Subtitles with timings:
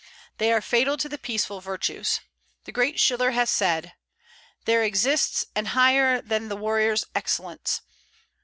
[0.39, 2.21] They are fatal to the peaceful virtues.
[2.63, 3.93] The great Schiller has said:
[4.65, 7.83] "There exists An higher than the warrior's excellence.